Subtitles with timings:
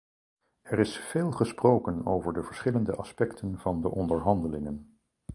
[0.61, 4.99] Er is veel gesproken over de verschillende aspecten van de onderhandelingen.